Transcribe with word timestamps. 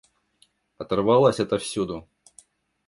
Оторвалась 0.79 1.39
отовсюду! 1.39 2.07